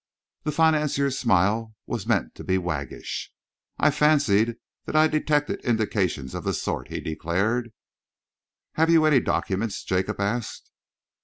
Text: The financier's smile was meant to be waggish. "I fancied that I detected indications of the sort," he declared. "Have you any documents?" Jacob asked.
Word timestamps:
The 0.45 0.51
financier's 0.51 1.19
smile 1.19 1.75
was 1.85 2.07
meant 2.07 2.33
to 2.33 2.43
be 2.43 2.57
waggish. 2.57 3.31
"I 3.77 3.91
fancied 3.91 4.55
that 4.85 4.95
I 4.95 5.05
detected 5.07 5.63
indications 5.63 6.33
of 6.33 6.43
the 6.43 6.55
sort," 6.55 6.87
he 6.87 6.99
declared. 6.99 7.71
"Have 8.71 8.89
you 8.89 9.05
any 9.05 9.19
documents?" 9.19 9.83
Jacob 9.83 10.19
asked. 10.19 10.71